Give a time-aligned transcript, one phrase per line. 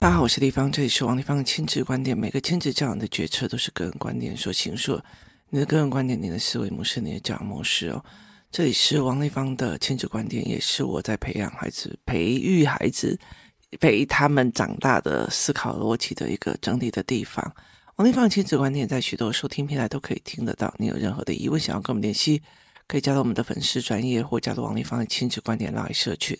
[0.00, 2.16] 大家好，我是丽芳，这里是王丽芳的亲子观点。
[2.16, 5.00] 每个亲子教养的决策都是个人观点所形塑，
[5.50, 8.02] 你的个人观点，你的思维模式，你的教养模式哦。
[8.50, 13.18] 这里是王丽芳的亲子观点，也是我在培养孩子、培育孩子、
[13.78, 17.54] 陪他们长大的思考逻辑的一个整理的地方。
[17.96, 20.74] 王丽芳的亲子观点在许多收听平台都可以听得到。
[20.78, 22.40] 你有任何的疑问，想要跟我们联系，
[22.86, 26.36] 可以加入我们的粉丝专业，或加入王丽芳的亲子观点 LINE 社群，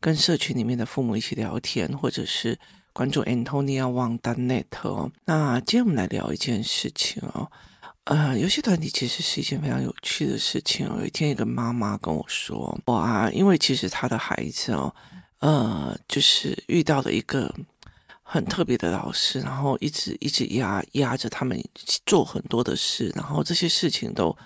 [0.00, 2.58] 跟社群里面的父母一起聊天，或者是。
[2.90, 5.08] 关注 Antonia Wang 的 Net 哦。
[5.24, 7.48] 那今天我们来聊一件事情哦。
[8.04, 10.96] 呃，游戏团体其实是一件非常有趣的事情哦。
[10.98, 14.92] 有一天，一个妈妈跟我说：“哇，因为其实她的孩子哦，
[15.38, 17.54] 呃，就是遇到了一个
[18.24, 21.62] 很特别的老师，然后一直一直压压着他们
[22.04, 24.36] 做很多的事，然后这些事情都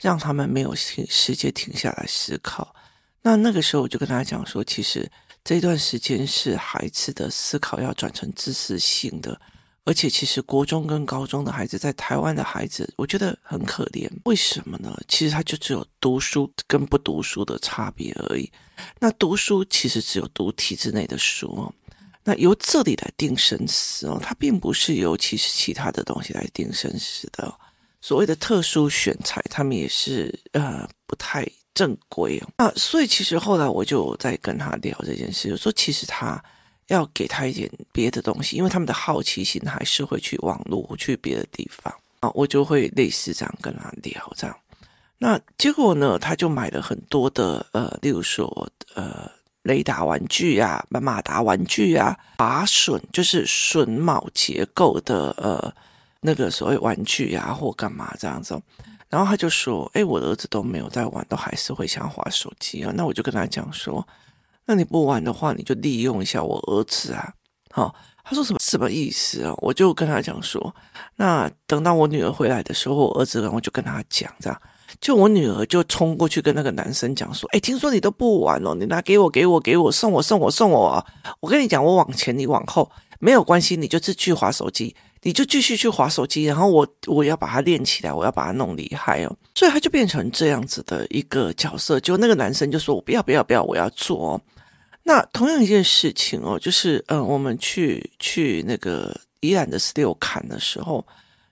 [0.00, 2.74] 让他们没有时间停下来思考。
[3.22, 5.10] 那那个时候，我就跟他讲说，其实。”
[5.42, 9.40] 这段时间是孩子的思考要转成知识性的，
[9.84, 14.06] 而且其实国中跟高中的孩子，在台湾的孩子，我觉得很可怜。
[14.26, 14.94] 为什么呢？
[15.08, 18.52] 其实他就只有读书跟不读书的差别而已。
[18.98, 21.72] 那读书其实只有读体制内的书，
[22.22, 27.50] 那由这里来定生死哦，它并不是由其实其他的东西来定生死的。
[28.02, 31.50] 所谓的特殊选材，他们也是呃不太。
[31.74, 36.42] 正规哦，那所以其实后来我就在跟他聊这件事，我说其实他
[36.88, 44.56] 要给他一点别的东西，因为他们的好奇心还是会去网络去别的地方啊，我就会类似这样跟他聊这样。
[45.16, 49.30] 那结果呢，他就买了很多的呃，例如说呃
[49.62, 55.72] 雷达玩具啊、马达玩具啊、把榫就是榫卯结构的呃
[56.20, 58.60] 那个所谓玩具啊，或干嘛这样子。
[59.10, 64.06] 然后他就说：“哎，我的儿子都没有在玩，都还是会想滑手机啊。”那我就跟他讲说
[64.66, 67.34] ：“那你不玩的话，你就利用一下我儿子啊。”
[67.74, 67.92] 好，
[68.24, 69.52] 他说什么什么意思啊？
[69.58, 70.74] 我就跟他讲说
[71.16, 74.62] ：“那等到我女儿回来的时候，我儿子然后就跟他讲这样，
[75.00, 81.06] 就我女儿就冲过去跟那个男生讲说：‘哎，听说你都不玩哦，你拿给我，给我，给我，送我，送我，送我啊！
[81.40, 92.00] 我跟你讲，我往前，你往后没有关系，你就是去滑手机。’”你就继续去划手机，然后我我要把它练起来，我要把它弄厉害哦，所以他就变成这样子的一个角色。
[92.00, 94.40] 就那个男生就说：“我不要不要不要，我要做哦。”
[95.04, 101.06] 那同样一件事情哦，就是嗯，我们去去那个宜兰的十六坎的时候，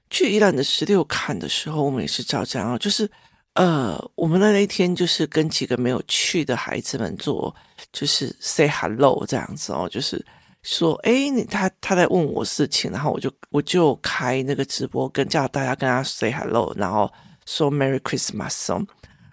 [0.09, 3.11] 去宜兰的十六坎的时候，我们也是照这样哦，就是
[3.53, 7.55] 呃，我们的那一天就是跟几个没有去的孩子们做，
[7.93, 10.25] 就是 say hello 这样子哦，就是。
[10.63, 17.11] 说，哎，你他他在问我事情，然后我就我就开那个直播，跟叫大家跟他 say hello，然后
[17.47, 18.87] 说 Merry Christmas。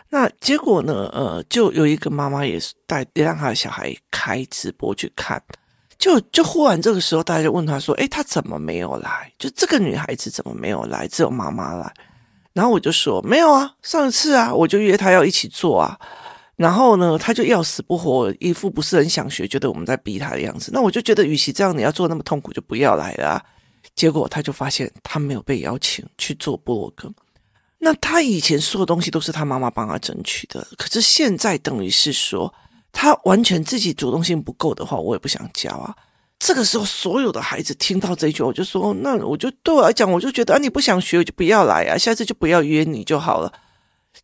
[0.10, 5.42] 那结果呢，呃，就有一个妈妈也是带也让他的小孩开直播去看，
[5.98, 9.34] 就就忽然这个时候，大家就问他说，哎，他怎么没有来？
[9.38, 11.08] 就这个女孩子怎么没有来？
[11.08, 11.94] 只有妈妈来。
[12.54, 16.00] 然后我就说，没有啊，上次啊，我就约他要一起做啊。
[16.56, 20.72] 然后呢，他就要死不活，一副不是很想学，觉得我们在逼他的样子。
[20.74, 23.44] 那我就觉得，与其这样，你要做那么痛苦，就不要来了啊。
[23.94, 27.12] 结果他就发现他没有被邀请去做部落格。
[27.78, 32.52] 那他以前说的东西都是他妈妈帮他争取的，可是现在等于是说，
[32.92, 35.94] 他完全自己主动性不够的话，我也不想教啊。
[36.40, 43.52] 这个时候，所有的孩子听到这一句，我就说，那我就对我来讲，我就觉得啊，你不想学，我就不要来啊，下次就不要约你就好了。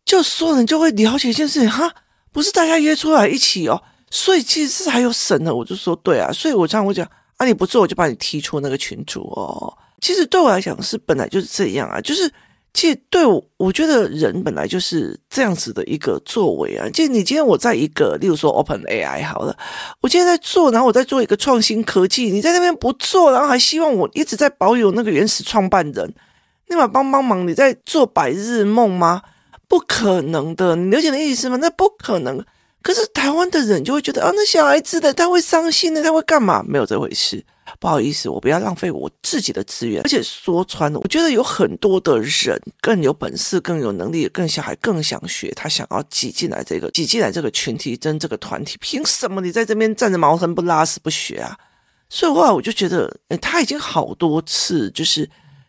[0.04, 1.92] 就所有人就会了解一件事情，哈。
[2.32, 7.06] 不是大家约出来一起哦，所以其实是还有神的，我就说对啊，所以我这样我讲
[7.36, 9.72] 啊，你不做我就把你踢出那个群组哦。
[10.00, 12.28] 其实对我来讲是本来就是这样啊，就是
[12.74, 16.88] 其实对我我觉得人本来就是这样子的一个作为啊。
[16.88, 19.56] 就你今天我在一个，例如说 Open AI 好了，
[20.00, 26.14] 我今天在做，然后我在做一个创新科技，你在那边不做，然后还希望我一直在保有那个原始创办人，
[26.68, 29.22] 你把帮帮忙，你在做白日梦吗？
[29.72, 31.56] 不可能的，你了解的意思吗？
[31.56, 32.44] 那不可能。
[32.82, 36.62] 可是台湾的人就会觉得啊，那小孩子的他会伤心的，他会干嘛？
[36.62, 37.42] 没有这回事。
[37.80, 40.02] 不好意思，我不要浪费我自己的资源。
[40.02, 48.76] 而且说穿了，我觉得有很多的人更有本事、更有能力、更小孩更想学，他想要挤进来这个挤进来这个群体，争这个团体。
[48.78, 51.56] 凭什么你在这边站着茅坑不拉屎不学啊？
[52.10, 53.10] 所以后来我就觉得，
[53.40, 55.26] 他已经好多次就是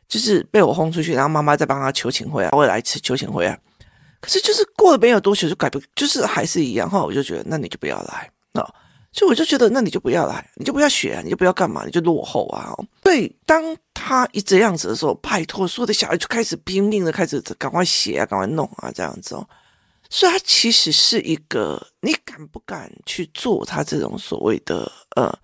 [0.09, 3.57] 就是被我轰出去，然后妈妈再帮他求情回来，我也来一次求情回来。
[4.23, 8.63] 可是就是过了没有多久就改不，就是还是一样哈，我就觉得那你就不要来啊，
[9.11, 12.73] 所以我就觉得那你就不要来，你就不要学啊，你就不要干嘛，你就落后啊。
[13.01, 13.61] 对，当
[13.93, 19.45] 他一这样子的时候，拜托所有的小孩就开始拼命的开始赶快写啊，赶快弄啊，这样子哦。
[20.09, 25.37] 所以他其实是一个，你敢不敢去做他这种所谓的呃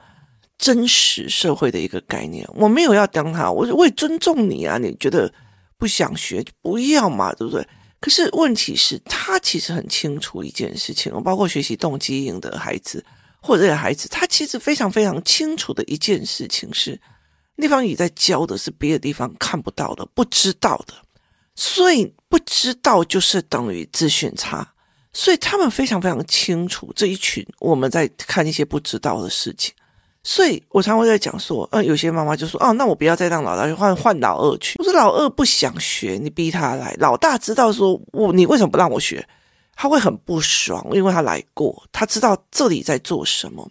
[0.58, 2.48] 真实社会的一个概念。
[2.56, 4.78] 我没有要当他，我我也尊重你啊。
[4.78, 5.30] 你觉得
[5.78, 7.68] 不想学就不要嘛，对不对？
[8.00, 13.06] 可是问题是，他其实很清楚一件事情，包括学习动机型的孩子
[13.42, 17.00] 或者这个孩子，他其实非常非常清楚的一件事情是，
[17.56, 20.94] 那方体在教的是别的地方看不到的、不知道的，
[21.56, 24.74] 所以不知道就是等于资讯差，
[25.12, 29.74] 所以他们非常非常清楚这一群我们在看一些不知道的事情。
[30.22, 34.76] 所以我常会在讲说，嗯，有些妈妈就说，哦，那我不要再当老大，就换换老二去。
[34.78, 36.94] 我说老二不想学，你逼他来。
[37.00, 39.26] 老大知道说，我你为什么不让我学？
[39.76, 43.66] 他会很不爽，因为他来过，他知道这里在做什么。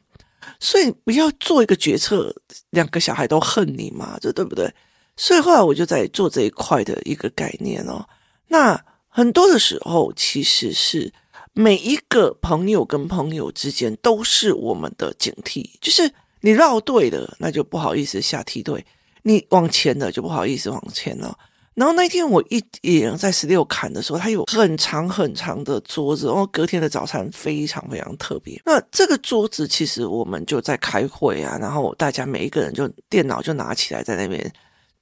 [0.59, 2.35] 所以不要做一个决策，
[2.71, 4.73] 两个小孩都恨你嘛，这对不对？
[5.19, 8.03] 所以后来我就在做这一块的一个概念哦。
[8.47, 11.13] 那很多的时候，其实是
[11.53, 16.11] 每一个朋友跟朋友之间都是我们的警惕，就是。
[16.41, 18.81] 你绕对了，那就不好意思下梯队；
[19.23, 21.37] 你往前了，就不好意思往前了。
[21.75, 28.61] 然后那天我一眼在十六坎的时候，它有很长很长的桌子，然后隔天的早餐非常非常特别。
[28.65, 34.53] 那这个桌子其实我们就在开会啊，然后大家每一个人就电脑就拿起来在那边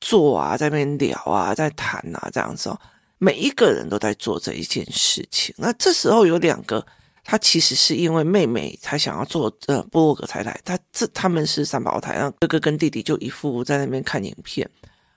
[0.00, 2.78] 坐啊，在那边聊啊，在谈啊，这样子哦，
[3.16, 5.54] 每一个人都在做这一件事情。
[5.56, 6.86] 那这时候有两个。
[7.28, 14.70] 他其实是因为妹妹才想要做呃部落格才来，他这他们是三胞胎，然后哥哥跟弟弟就一副在那边看影片。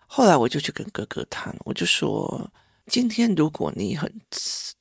[0.08, 2.50] 后来我就去跟哥哥谈，我就说：
[2.88, 4.12] 今天如果你很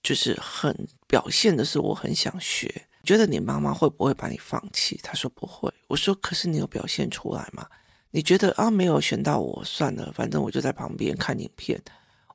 [0.03, 0.75] 就是很
[1.07, 4.99] 表现的是我很想学，觉得你妈妈会不会把你放弃？
[5.03, 5.71] 他说不会。
[5.87, 7.67] 我说可是你有表现出来吗？
[8.11, 11.79] 你觉得啊没有选到我算了，反正我就在旁边看影片。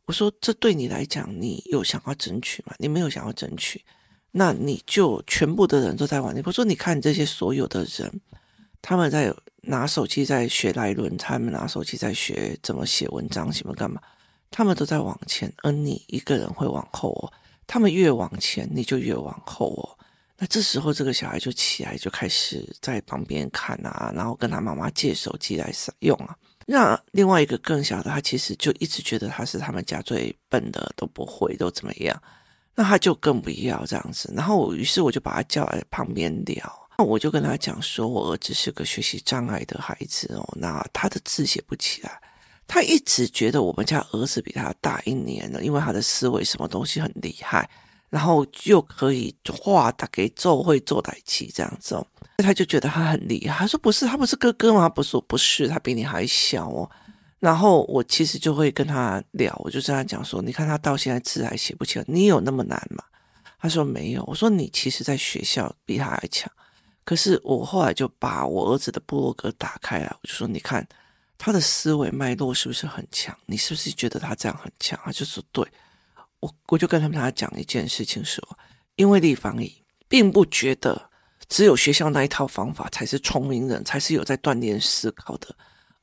[0.06, 2.76] 我说这对你来讲，你有想要争取吗？
[2.78, 3.84] 你没有想要争取。
[4.36, 6.36] 那你就全部的人都在玩。
[6.36, 8.12] 你不说，你看这些所有的人，
[8.82, 9.32] 他们在
[9.62, 14.02] 拿手机在学来轮，他们拿手机在学怎么写文章，什么干嘛？
[14.50, 17.32] 他们都在往前，而你一个人会往后哦。
[17.68, 19.86] 他们越往前，你就越往后哦。
[20.38, 26.36] 那这时候，这个小孩就起来，就开始在旁边看啊，然后跟他妈妈借手机来用啊。
[26.66, 32.22] 那另外一个更小的，他其实就一直觉得他是他们家最笨的，都不会，都怎么样。
[32.76, 42.20] 那他就更不要这样子，然后我于是我就把他叫来旁边聊，那我就跟他讲说，我儿子是个学习障碍的孩子哦，那他的字写不起来，
[42.68, 47.70] 他一直觉得我们家儿子比他大一年了，因为他的思维什么东西很厉害，
[48.10, 54.90] 然后又可以画打给做会做代记这样子哦，他就觉得他很厉害，他说不是，他不是哥哥吗？
[54.90, 56.90] 不是，不是，他比你还小哦。
[57.44, 63.04] 然后我其实就会跟他聊，我就跟他讲说，你看他到现在字还写不清，你有那么难吗？
[63.60, 64.24] 他说没有。
[64.26, 66.50] 我说你其实在学校比他还强。
[67.04, 70.88] 可是我后来就把我儿子的部落格打开来，我就说，你看
[71.38, 73.38] 他的思维脉络是不是很强？
[73.46, 74.98] 你是不是觉得他这样很强？
[75.04, 75.68] 他就说对。
[76.40, 78.42] 我我就跟他们他讲一件事情说，
[78.96, 81.10] 因为立方体并不觉得
[81.50, 85.54] 只有学校那一套方法才是聪明人，才是有在锻炼思考的。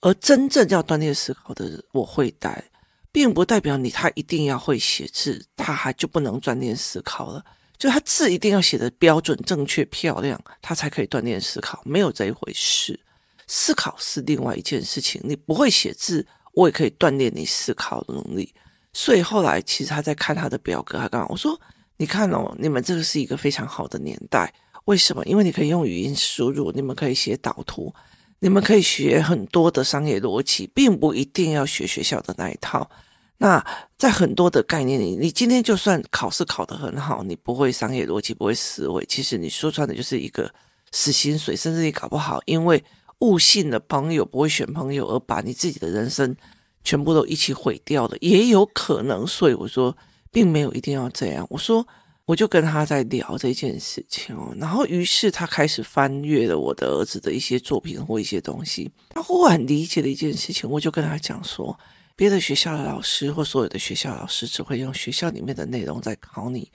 [0.00, 2.64] 而真正要锻炼思考的人，我会带，
[3.12, 7.44] 并不代表你他一定要会写字，他还就不能锻炼思考了。
[7.78, 12.98] 就他字一定要写的标准、正确、漂亮，他才可以锻炼思考，没有这一回事。
[13.46, 18.54] 思考是另外一件事情，你不会写字，我也可以锻炼你思考的能力。
[18.92, 21.58] 所以后来其实他在看他的表格，他刚刚我说，
[21.96, 24.52] 你看哦，你们这个是一个非常好的年代，
[24.84, 25.24] 为什么？
[25.26, 27.92] 因为你可以用语音输入，你们可以写导图。
[28.40, 32.90] 你们可以学很多的商业逻辑，并不一定要学学校的那一套。
[33.38, 33.64] 那
[33.96, 40.52] 在很多的概念里，你今天就算考试考得很好，你不会商业逻辑，不会思维，其实你说穿的就是一个
[40.90, 42.82] 死薪水，甚至你搞不好，因为
[43.20, 46.34] 误信了朋友，不会选朋友，而把你自己的人生
[46.82, 49.26] 全部都一起毁掉了，也有可能。
[49.26, 49.96] 所以我说，
[50.30, 51.46] 并没有一定要这样。
[51.50, 51.86] 我说。
[52.30, 61.76] 我就跟他在聊这件事情哦，然后于是他开始翻阅了我的儿子的一些作品或一些东西，他忽然理解了一件事情，我就跟他讲说，
[62.14, 66.70] 别的学校的老师或所有的学校老师只会用学校里面的内容在考你，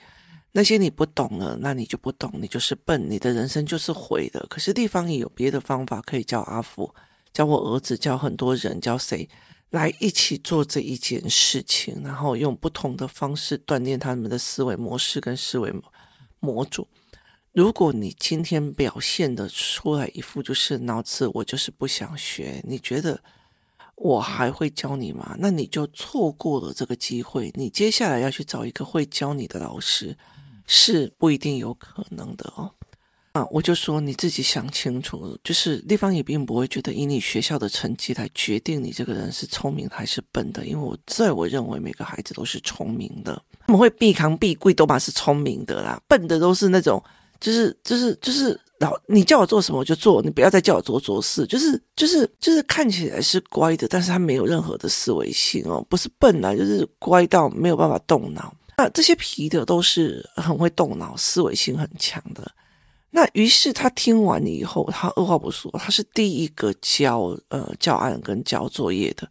[0.52, 4.44] 那些你不懂了，那你就不懂，你就是笨，你的人生就是毁的。
[4.50, 6.94] 可是地方也有别的方法可以教阿福，
[7.32, 9.26] 教我儿子，教很多人，教谁？
[9.70, 15.72] 来一起做这一件事情，然后用不同的方式锻炼他们的思维模式跟思维
[16.40, 16.86] 模组。
[17.52, 23.22] 如果你今天表现的出来一副就是脑子，我就是不想学，你觉得
[23.96, 25.34] 我还会教你吗？
[25.38, 27.50] 那你就错过了这个机会。
[27.54, 30.16] 你接下来要去找一个会教你的老师，
[30.66, 32.74] 是不一定有可能的哦。
[33.36, 47.02] 啊，我就说你自己想清楚，就是地方也并不会觉得以你学校的成绩来决定你这个人是聪明还是笨的，因为我在我认为每个孩子都是聪明的，他们会避扛避贵都嘛是聪明的啦，笨的都是那种
[47.38, 58.54] 就是就是就是老你叫我做什么我就做，你不要再叫我做做事，就是就是就是看起来是乖的，但是他没有任何的思维性哦，不是笨啊，就是乖到没有办法动脑。
[58.78, 62.50] 那这些皮的都是很会动脑、思维性很强的。
[63.16, 69.26] 那于是他听完了以后，他二话不说，他是第一个交呃教案跟交作业的，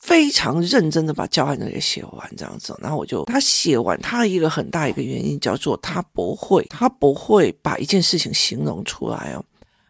[0.00, 2.74] 非常认真的把教案给写完这样子。
[2.80, 9.44] 然后我就他写完，他一个很大一个原因叫做他不会，他不会把一件事情形容出来哦。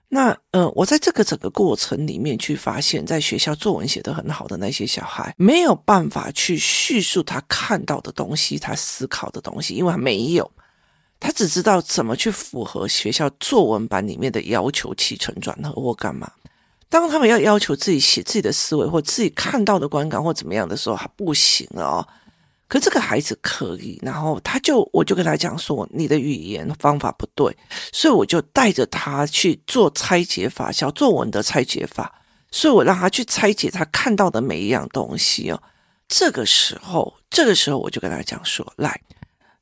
[0.08, 10.50] 那呃，我在这个整个过程里面去发现，在学校作文写得很好的那些小孩，没有办法去叙述他看到的东西，他思考的东西，因为他没有，
[11.20, 16.30] 他只知道怎么去符合学校作文版里面的要求，起承转合或干嘛。
[16.88, 22.08] 当他们要要求自己写自己的思维或自己看到的观感或怎么样的时候，他不行了哦。
[22.66, 27.56] 可这个孩子可以，然后他就我就跟他讲说，你的语言方法不对，
[27.92, 32.14] 所以我就带着他去做拆解法，小作文的拆解法，
[32.50, 35.62] 所以我让他去拆解他看到的每一样东西哦。
[36.08, 39.00] 这个时候，这个时候我就跟他讲说，来，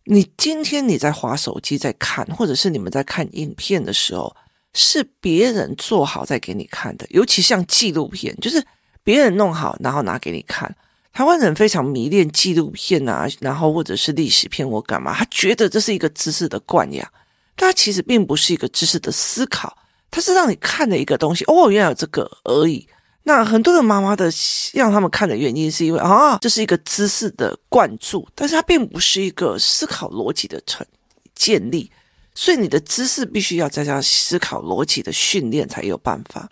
[0.09, 4.35] 你今天你在滑手机在看，或者是你们在看影片的时候，
[4.73, 8.65] 是别人做好再给你看的，尤其像纪录片，就是
[9.03, 10.75] 别人弄好然后拿给你看。
[11.13, 17.09] 台湾人非常迷恋纪录片啊，然后或者是历史片或干嘛，他觉得这是一个知识的灌养，
[17.57, 19.77] 但他其实并不是一个知识的思考，
[20.11, 21.45] 他是让你看的一个东西。
[21.47, 22.87] 哦，原来有这个而已。
[23.29, 24.31] 那很多的妈妈的
[24.73, 30.87] 让他们看的原因，是因为啊，这是一个知识的灌注，但是它并不是一个思考逻辑的成
[31.35, 31.91] 建立，
[32.37, 36.49] 所以你的知识必须要加上思考逻辑的训练才有办法。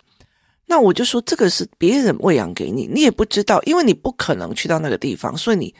[0.65, 5.73] 那我就说，这个是别人喂养给你，你也不知道，因为你不可能去到那个地方，所以你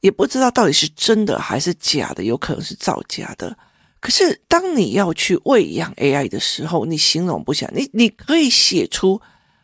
[0.00, 3.54] 也不知道到底是真的还是假的，有可能是造假的。
[4.00, 9.20] 可是当你要去喂养 AI 的时候，你形容不下，你你可以写出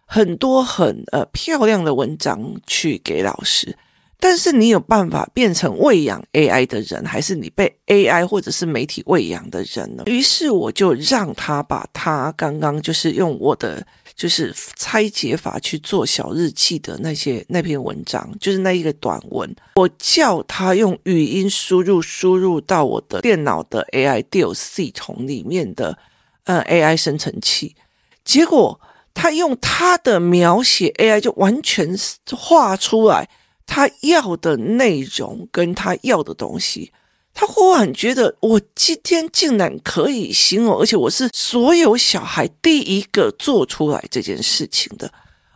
[0.07, 3.77] 很多很呃漂亮的文章去给老师。
[4.21, 10.05] 但是你有办法变成喂养 AI 的人，还是你被 AI 或者是媒体喂养的人呢？
[10.07, 25.99] 于是我就让他把他刚刚就是用我的就是拆解法去做小日记的那些那篇文章，就是那一个短文，我叫他用语音输入输入到我的电脑的 AI Deal 系统里面的
[26.45, 27.77] 呃 AI 生成器，
[28.25, 28.81] 结果
[29.15, 31.97] 他用他的描写 AI 就完全
[32.37, 33.31] 画出来。
[33.67, 36.93] 他要的内容跟他要的东西，
[37.33, 45.11] 他忽然觉得我今天竟然可以形容，而且我是所有小孩第一个做出来这件事情的。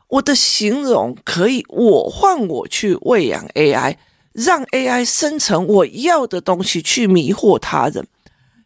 [0.09, 3.97] 我的形容可以，我换我去喂养 AI，
[4.33, 8.07] 让 AI 生成我要的东西，去迷惑他人，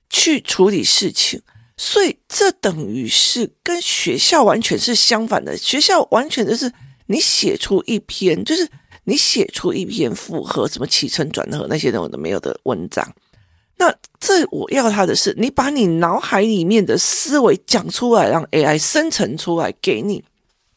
[0.08, 1.42] 去处理事情。
[1.82, 5.56] 所以这等于是跟学校完全是相反的。
[5.56, 6.72] 学校完全就是
[7.06, 8.68] 你写出一篇，就是。
[9.04, 13.04] 你写出一篇符合什么起承转合那些东西都没有的文章，
[13.76, 20.22] 那这我要他的是，你把你脑海里面的思维讲出来，让 AI 生成出来给你，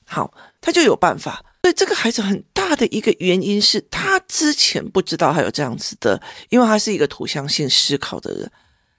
[0.07, 1.45] 好，他就有办法。
[1.61, 6.19] 所以这个孩子很大的一个原因是他之前不知道他有这样子的，
[6.49, 8.51] 因为他是一个图像性思考的人，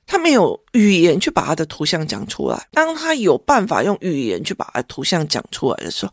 [0.07, 2.69] 他没有语言去把他的图像讲出来。
[2.73, 6.13] 当他有办法用语言去把他图像讲出来的时候。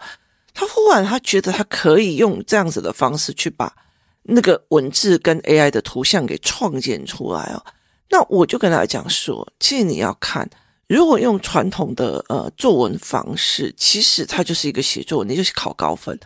[0.55, 3.73] 他忽然，他觉得他可以用这样子的方式去把
[4.21, 7.65] 那个文字跟 AI 的图像给创建出来哦。
[8.09, 10.47] 那我就跟他讲说，其实你要看，
[10.85, 16.19] 如果用传统的呃作文方式，其实它就是一个写作文，你就是考高分。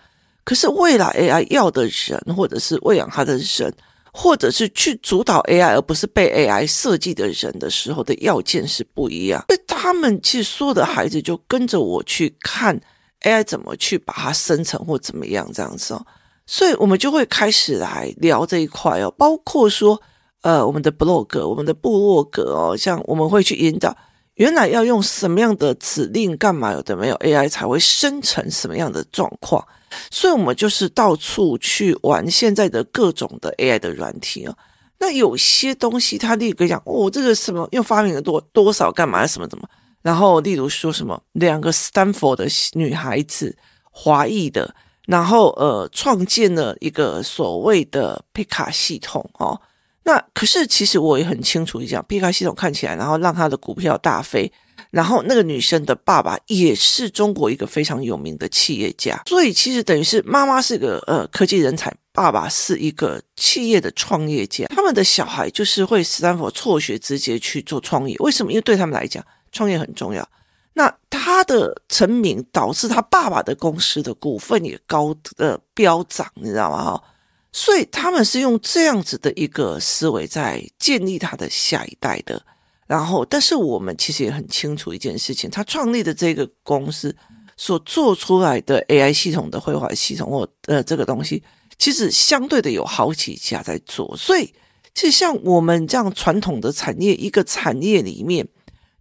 [0.44, 3.74] 可是未来 AI 要的人，或者是喂养他的人，
[4.18, 9.46] 或者是去主导 AI 而不是被 AI 设计的人的时候的要件是不一样。
[9.48, 12.80] 所以他们其实所有的孩子就跟着我去看。
[13.24, 16.06] AI 怎么去把它生成或怎么样这样子哦，
[16.46, 20.00] 所以我们就会开始来聊这一块哦，包括说
[20.42, 23.98] 呃我们的 blog、我们的部落格哦，像我们会去引导，
[24.36, 29.68] 原来要用什么样的指令干嘛有的没有 AI 才会生成什么样的状况，
[30.12, 34.58] 所以我们就是到处去玩现在的各种的 AI 的软体哦。
[35.00, 39.67] 那有些东西他立刻讲哦，这个什么又发明了多多少干嘛什么什么。
[40.03, 43.58] 然后，例如说什么两个斯坦福的女孩子，
[43.91, 44.74] 华裔的，
[45.06, 49.60] 然后呃，创建了一个所谓的皮卡系统哦。
[50.03, 54.50] 那可是其实我也很清楚一讲，皮卡系统看起来，然后让他的股票大飞，
[54.98, 68.51] 然后那个女生的爸爸也是中国一个非常有名的企业家，所以其实等于是妈妈是个呃科技人才，爸爸是一个企业的创业家，他们的小孩就是会斯坦福辍学直接去做创业，为什么？
[68.51, 70.27] 因为对他们来讲，创业很重要。
[70.74, 76.84] 那他的成名导致他爸爸的公司的股份也高的飙涨，你知道吗？
[76.84, 77.04] 哈，
[77.51, 82.42] 所以他们是用这样子的一个思维在建立他的下一代的。
[82.88, 87.13] 然后，但是我们其实也很清楚一件事情，他创立的这个公司
[87.58, 91.44] 所做出来的 AI 系统的绘画系统或呃这个东西，
[91.77, 94.15] 其实相对的有好几家在做。
[94.15, 94.53] 所以，
[94.96, 98.48] 其实像我们这样传统的产业，一个产业里面，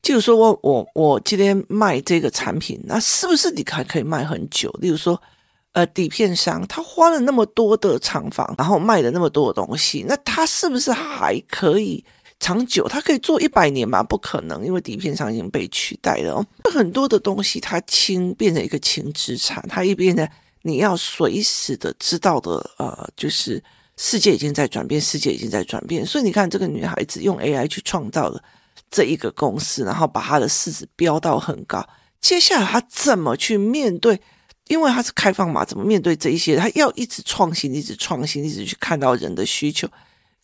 [0.02, 4.68] 就是说我我我今天卖这个产品，那是不是你还可以卖很久？
[4.80, 5.22] 例如说，
[5.72, 12.04] 呃，底片商他花了那么多的厂房，然后卖了那么多的东西，那他是不是还可以？
[12.38, 14.02] 长久，它可以做一百年吗？
[14.02, 16.44] 不可能，因为底片上已经被取代了。
[16.70, 20.28] 很多的东西，它轻变成一个轻资产，它一边呢，
[20.62, 23.62] 你要随时的知道的，呃，就是
[23.96, 26.04] 世界已经在转变，世界已经在转变。
[26.04, 28.42] 所以你看，这个女孩子用 AI 去创造了
[28.90, 31.84] 这一个公司，然后把她的市值飙到很高。
[32.20, 34.20] 接下来她怎么去面对？
[34.68, 36.56] 因为她是开放嘛，怎么面对这一些？
[36.56, 39.88] 她要一直创新，一直创新，一直去看到人的需求。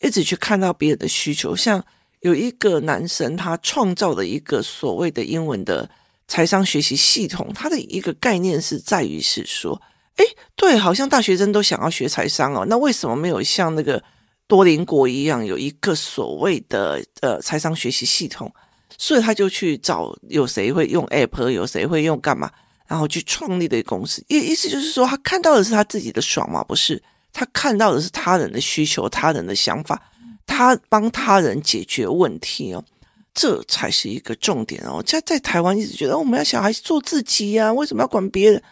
[0.02, 1.82] 一直去看到别人的需求，像
[2.20, 5.88] 有一个男生，他创造了一个所谓的英文的
[6.28, 9.80] 财商学习系统，他的一个概念是在于是说，
[10.16, 14.02] 诶，对，好像大学生都想要学财商哦，那为什么没有像那个
[14.46, 18.52] 多邻国一样有一个所谓的呃财商学习系统？
[18.98, 22.50] 所以他就去找有谁会用 App，有谁会用干嘛，
[22.86, 24.22] 然后去创立的一个公司。
[24.28, 26.62] 意意思就是说，他看到的是他自己的爽嘛？
[26.62, 27.02] 不是。
[27.32, 30.00] 他看到的是他人的需求，他人的想法，
[30.46, 32.84] 他帮他人解决问题哦，
[33.32, 35.02] 这才是一个重点哦。
[35.02, 38.62] 在在台湾一直觉得我们要小孩做自己呀，为什么要管别人？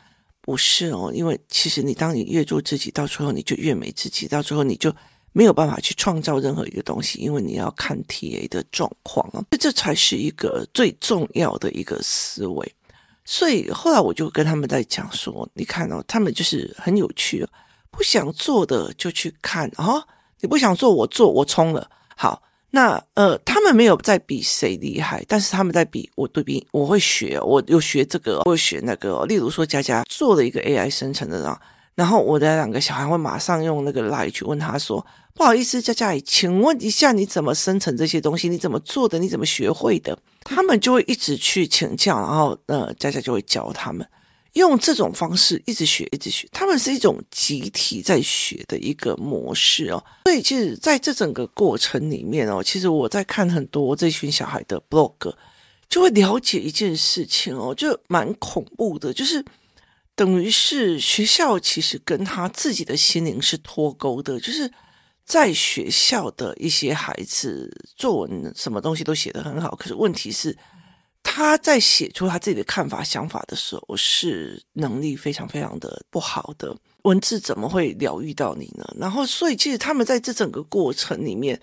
[0.43, 4.93] 不是哦，因为其实你当你越做自己，到最后你就越没自己，到最后你就
[5.33, 12.75] 没有办法去创造任何一个东西，因为你要看 TA 的状况啊，这才是一个最重要的一个思维。
[13.25, 17.49] 所以后来我就跟他们在讲说，你看哦，他们就是很有趣哦。
[17.91, 20.05] 不想做的就去看、哦！
[20.41, 21.91] 你不想做，我做，我冲了。
[22.17, 29.25] 好，那呃，他们没有在比谁厉害，但是他们在比我对比，我会学，我又学这个，我会学那个。
[29.27, 31.61] 例如说，佳佳做了一个 AI 生成的，
[31.95, 38.49] 然后我的两个小孩会马上用那个 l i e 去问他说：“不好意思，佳佳，请问一下，你怎么生成这些东西？
[38.49, 39.19] 你怎么做的？
[39.19, 44.07] 你怎么学会的？”他们就会一直去请教，然后呃，佳佳就会教他们。
[44.55, 50.05] 用这种方式一直学，一直学，他们是一种集体在学的一个模式哦。
[50.25, 55.35] 所以，其实在这整个过程里面哦，其实我在看很多这群小孩的 blog，
[55.89, 59.45] 就会了解一件事情哦，就蛮恐怖的，就是
[60.17, 64.69] 等于是学校其实跟他自己的心灵是脱钩的，就是
[65.25, 70.57] 在学校的一些孩子作文什么东西都写得很好，可是问题是。
[71.33, 76.77] 他在写出他自己的看法、想法的时候，是能力非常非常的不好的。
[77.03, 78.85] 文字怎么会疗愈到你呢？
[78.99, 81.59] 然后，所以其实他们在这整个过程里面，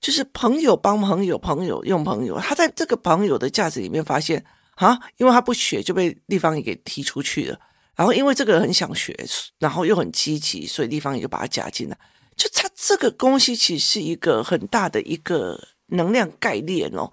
[0.00, 2.36] 就是朋友帮朋友，朋友用朋友。
[2.40, 7.56] 他在这个朋友的价值里面发现啊，因为他不学就被立方也给踢出去了。
[7.94, 9.16] 然后，因为这个很想学，
[9.60, 11.96] 然后又很积极，所以立方也就把他加进来。
[12.36, 17.08] 就他这个东西其实是一个很大的一个能量概念哦。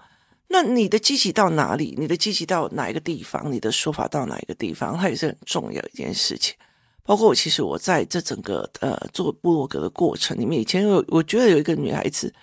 [0.51, 1.95] 那你的积极到哪里？
[1.97, 3.51] 你的积极到哪一个地方？
[3.51, 4.97] 你的说法到哪一个地方？
[4.97, 6.55] 它也是很重要一件事情。
[7.03, 12.33] 包括我，其实我在这整个呃做部落格的过程里面，以前有我觉得有一个女孩子，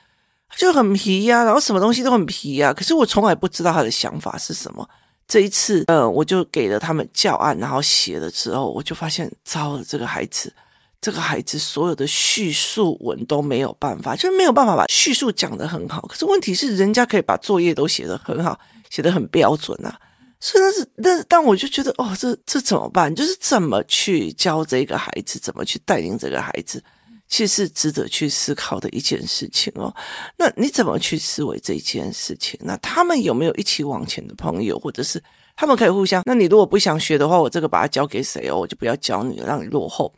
[0.56, 4.88] 就很皮呀、然后什么东西都很皮呀、可是我从来不知道她的想法是什么。
[5.28, 10.52] 这一次，呃，我就给了他们教案，然后写了之后，我就发现，糟了，这个孩子。
[11.00, 16.00] 这个孩子所有的叙述文都没有办法，就是没有办法把叙述讲得很好。
[16.02, 18.58] 可是问题是，人家可以把作业都写得很好，
[18.90, 19.98] 写得很标准啊。
[20.38, 23.14] 所以那是，但是，但我就觉得，哦，这这怎么办？
[23.14, 26.82] 就是怎么去教这个孩子，怎么去带领这个孩子，
[27.26, 29.94] 其实是值得去思考的一件事情哦。
[30.36, 32.60] 那你怎么去思维这件事情？
[32.62, 35.22] 那他们有没有一起往前的朋友，或者是
[35.56, 36.22] 他们可以互相？
[36.26, 38.58] 那你如果不想学的话，我这个把它交给谁哦？
[38.58, 40.12] 我就不要教你了，让你落后。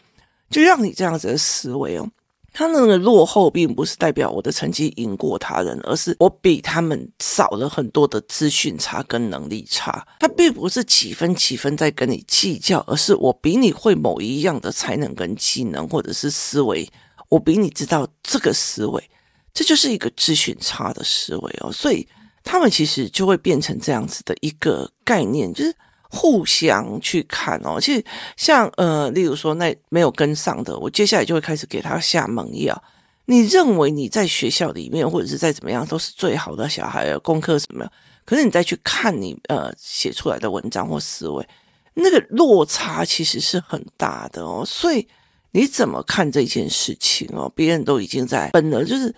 [0.50, 2.08] 就让你这样子的思维哦，
[2.52, 10.06] 他那个落后并不是代表我的成绩赢过他人，而是我比他们少了很多的资讯差跟能力差。
[10.20, 16.88] 他并不是几分几分在跟你计较，而是我比你会某一样的才能跟技能，或者是思维，
[17.28, 19.10] 我比你知道这个思维，
[19.52, 21.70] 这就是一个资讯差的思维哦。
[21.70, 22.08] 所以
[22.42, 25.74] 他们其实就会变成这样子的一个概念，就是
[26.08, 27.80] 互相去看哦。
[27.80, 28.04] 其实
[28.36, 32.82] 像呃，例如说那没有跟上的，我接下来就会开始给他下猛药。
[33.26, 37.86] 你认为你在学校里面或者是再怎么样都是最好的小孩，功课什么？
[38.24, 41.46] 可是你再去看你呃写出来的文章或思维，
[41.94, 44.64] 那个落差其实是很大的哦。
[44.66, 45.06] 所以
[45.52, 47.50] 你怎么看这件事情哦？
[47.54, 49.14] 别人都已经在分了，就是。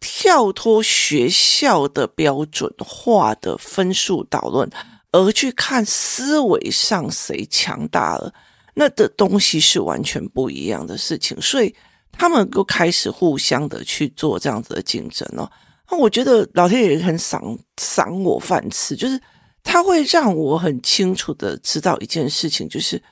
[0.00, 4.70] 跳脱学校的标准化的分数导论，
[5.12, 8.32] 而去看思维上谁强大了，
[8.74, 11.40] 那的东西是完全不一样的事情。
[11.40, 11.74] 所以
[12.12, 15.50] 他们都开始互相的去做这样子的竞争哦。
[15.90, 19.20] 那我觉得老天爷很赏赏我饭吃，就是
[19.62, 23.02] 他会让我很清楚的知道一件事情，就是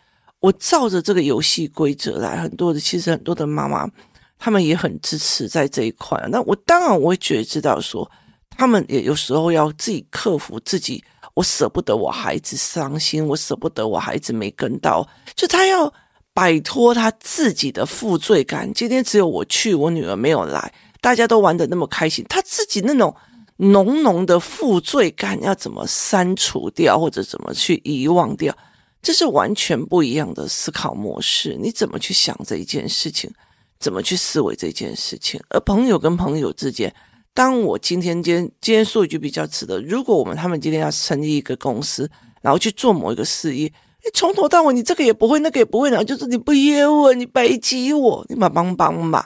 [0.41, 2.41] 我照着这个游戏规则来。
[2.41, 3.91] 很多的其实很多的妈妈。
[4.39, 8.07] 他们也很支持在这一块，那我当然我会觉得知道说，
[8.51, 11.03] 他们也有时候要自己克服自己，
[11.37, 15.93] 我舍不得我孩子伤心，我舍不得我孩子没跟到，就他要
[16.33, 18.73] 摆脱他自己的负罪感。
[18.73, 20.73] 今天只有我去，我女儿没有来，
[21.03, 23.15] 大家都玩得那么开心，他自己那种
[23.59, 28.57] 浓浓的负罪感要怎么删除掉，或者怎么去遗忘掉，
[29.03, 31.59] 这是完全不一样的思考模式。
[31.61, 33.31] 你怎么去想这一件事情？
[33.79, 35.39] 怎么去思维这件事情？
[35.51, 36.95] 而朋友跟朋友之间，
[37.37, 49.23] 当我今天今天今天说一句比较直的，如果我们他们今天要成立一个公司，然后去做某一个事业，你从头到尾你这个也不会，那个也不会，然后就是你不约我，你白挤我，你把帮帮嘛。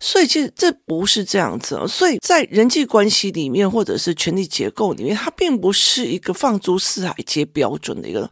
[0.00, 1.80] 所以其实这不是这样子。
[1.86, 8.28] 所以在人际关系里面，或者是权力结构里面，它并不是一个放诸四海皆标准的一个。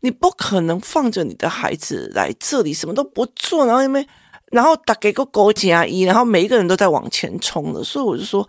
[0.00, 4.06] 你不可能放着你的孩子来这里什么都不做，然后因为。
[4.52, 8.48] 然后打给个勾加一，然后每一个人都在往前冲的，所以我就说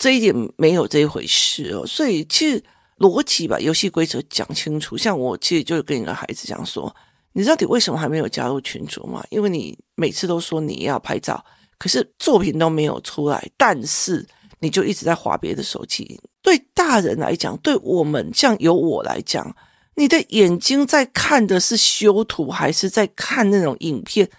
[0.00, 1.86] 这一点没有这一回事哦。
[1.86, 2.64] 所以其实
[2.98, 4.96] 逻辑把游戏规则讲清楚。
[4.96, 6.92] 像我其实就跟一个孩子讲说，
[7.34, 9.22] 你知道你为什么还没有加入群组吗？
[9.28, 11.44] 因为你每次都说你要拍照，
[11.78, 14.26] 可是作品都没有出来，但是
[14.60, 16.18] 你就一直在滑别的手机。
[16.42, 19.54] 对大人来讲，对我们像由我来讲，
[19.96, 24.30] 你的眼睛在看的是修图，还是在看那种影片？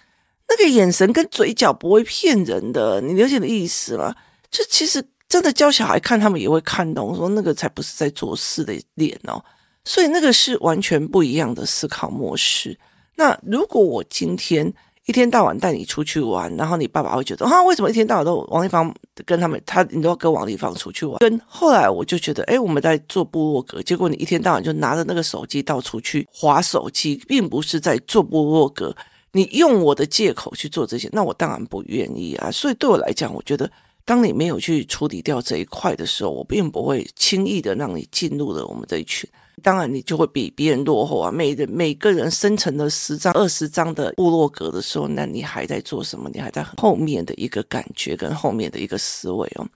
[0.48, 4.14] 那个眼神跟嘴角不会骗人的，你了解的意思吗？
[4.50, 9.42] 就其实真的教小孩看，他们也会看懂，说那个才不是在做事的脸哦。
[9.82, 12.78] 所以那个是完全不一样的思考模式。
[13.16, 14.70] 那如果我今天
[15.06, 21.18] 一天到晚带你出去玩，然后你爸爸会觉得啊，为什么一天到晚都王丽芳跟他们，他你都要跟王丽芳出去玩？
[21.20, 28.94] 跟后来我就觉得，哎，我们在做部落格，结果你一天到晚就拿着那个手机到处去划手机，并不是在做部落格。
[29.32, 32.50] 你用我的借口去做这些，那我当然不愿意啊。
[32.50, 33.70] 所以对我来讲，我觉得
[34.04, 39.28] 当你没有去处理掉这一块的时候，我并不会轻易的让你进入了我们这一群。
[39.62, 41.30] 当然，你就会比别人落后啊。
[41.30, 46.28] 每人每个人生成了十张、二十张的部落格的时候，那你还在做什么？
[46.32, 49.68] 你还在后面的一个感觉跟后面的一个思维哦。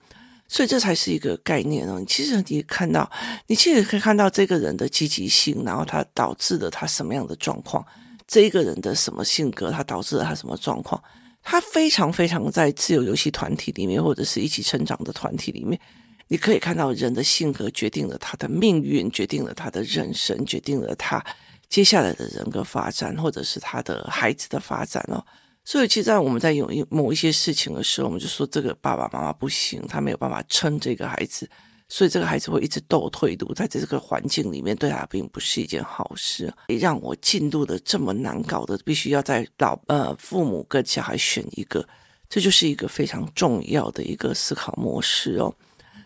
[0.49, 2.03] 所以这才是一个概念哦。
[2.07, 3.09] 其实你看到，
[3.45, 7.85] 你其实可以看到这个人的积极性，然后他导致了他什么样的状况。
[8.27, 11.01] 这一个人的什么性格，他导致了他什么状况？
[11.49, 15.79] 他非常非常在自由游戏团体里面，或者是一起成长的团体里面，
[16.27, 21.25] 你可以看到人的性格决定了他的命运，决定了他的人生，决定了他
[21.69, 25.23] 接下来的人格发展，或者是他的孩子的发展哦。
[25.63, 31.49] 所以，其实，在我们在有一某一些事情的时候，我们就说这个爸爸妈妈不行，他没有办法撑这个孩子。
[31.89, 36.53] 所以这个孩子会一直斗退路，在这个环境里面，对他并不是一件好事。
[36.67, 41.87] 也让我进入的这么难搞的，必须要在老呃父母跟小孩选一个，
[42.29, 45.55] 这就是一个非常重要的一个思考模式哦。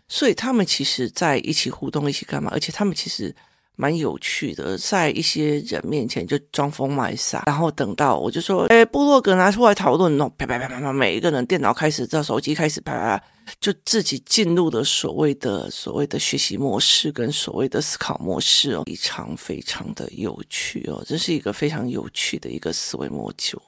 [0.08, 2.52] 所以他们其实在一起互动，一起干嘛？
[2.54, 3.36] 而且他们其实。
[3.76, 13.24] 蛮有趣的，在一些人面前就装疯卖傻，然后等到我就说，哎，部落格拿出来讨论哦，啪啪啪啪啪，每一个人电脑开始，这手机开始啪啪啪，
[13.60, 23.60] 就自己进入了所谓的所谓的学习模式跟所谓的思考模式哦，非常非常的有趣哦，这是一个非常有趣的一个思维模组。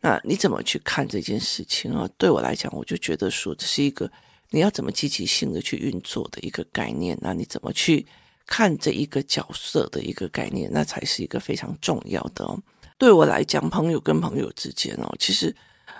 [0.00, 2.06] 那你怎么去看这件事情啊？
[2.18, 4.10] 对我来讲，我就觉得说，这是一个
[4.50, 7.16] 你要怎么积极性的去运作的一个概念。
[7.22, 8.04] 那你怎么去？
[8.46, 12.58] 看这一个角色的一个概念，那才是一个非常重要的哦。
[12.96, 15.54] 对我来讲，朋友跟朋友之间哦，其实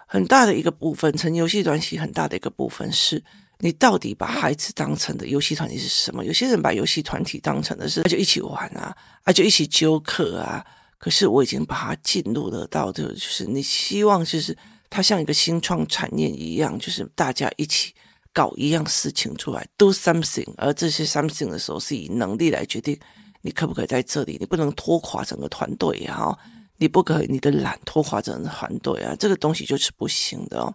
[0.07, 3.23] 很大的一个部分，成游戏团体很大的一个部分是，
[3.59, 6.25] 你到底把孩子当成的游戏团体是什么？
[6.25, 10.65] 有些人把游戏团体当成的是，那就一起玩啊，啊就一起纠课啊。
[10.99, 14.57] 可是我已经把它进入了到这个，就是你希望就是
[14.89, 17.93] 它像一个新创产业一样，就是大家一起。
[18.37, 22.95] 搞一样事情出来，do something，而这些 something 的时候是以能力来决定
[23.41, 26.37] 你可不可以在这里，你不能拖垮整个团队啊，
[26.77, 30.75] 你不可以你的懒拖垮整个团队啊，这个东西就是不行的哦。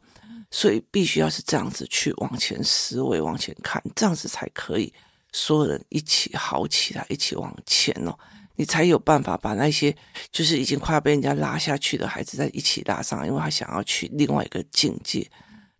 [0.49, 4.91] 所以必须要是这样子去往前思维、往前看，这样子才可以
[5.31, 8.17] 所有人一起好起来，一起往前哦。
[8.55, 9.95] 你才有办法把那些
[10.31, 15.29] 就是已经快要被人家拉下去的孩子在一起拉上，因为他想要去另外一个境界。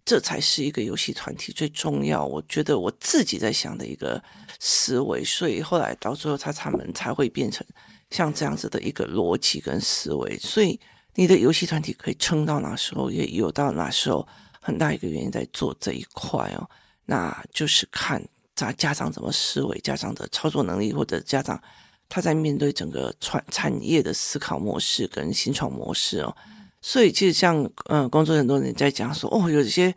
[0.06, 2.26] 这才是一个游戏团体最重要。
[2.26, 4.22] 我觉得我自己在想的一个
[4.60, 7.66] 思维，所以后来到最后他他们才会变成
[8.10, 10.38] 像这样子的一个逻辑跟思维。
[10.38, 10.80] 所以
[11.16, 14.28] 你的游戏团体可以撑到哪时候，也有到哪时候。
[14.64, 16.70] 很大一个原因在做这一块哦，
[17.06, 18.24] 那就是看
[18.56, 21.60] 家家长怎么思维，家长的操作能力，或者家长
[22.08, 26.38] 他在面对整个产产业的思考模式跟新创模式哦。
[26.82, 29.94] 所以其实像嗯，工作很多人在讲说哦，有些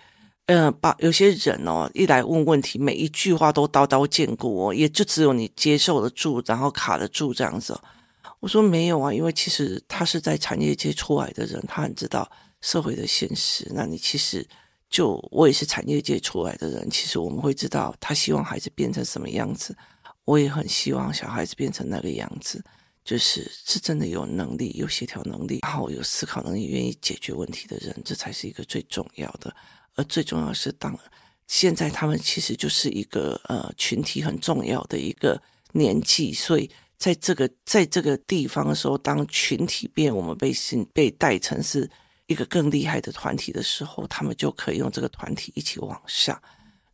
[0.47, 7.79] 嗯，把有些人哦一来问问题，每一句话都刀刀见骨哦，也就只有你接受得住，然后卡得住这样子。
[8.41, 12.31] 我说没有啊，因为其实他是在产业界出来的人，他很知道。
[12.61, 14.43] 社会的现实，那你其实
[14.89, 19.77] 就我也是产业界出来的人，其实我们会知道他希望孩子变成什么样子，
[20.25, 22.65] 我也很希望小孩子变成那个样子，
[23.05, 29.55] 就是是真的有能力、有协调能力，然后有思考能力、愿意解决问题的人，这才是一个最重要的。
[29.95, 30.99] 而最重要是，当
[31.47, 35.41] 现在他们其实就是一个呃群体很重要的一个
[35.73, 41.91] 年纪，所以在这个在这个地方的时候，当群体变，我们被信被带成是。
[42.27, 46.41] 一个更厉害的团体的时候，他们就可以用这个团体一起往上。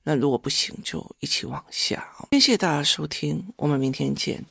[0.02, 2.04] 那如果不行，就一起往下。
[2.32, 4.44] 谢谢大家收听，我们明天见。